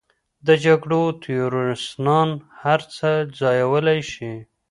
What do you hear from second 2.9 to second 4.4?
څه ځایولی شي.